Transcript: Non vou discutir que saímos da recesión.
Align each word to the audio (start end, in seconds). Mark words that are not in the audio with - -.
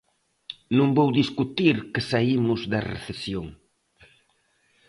Non 0.77 0.89
vou 0.97 1.09
discutir 1.21 1.75
que 1.93 2.01
saímos 2.09 2.59
da 2.71 2.79
recesión. 2.93 3.45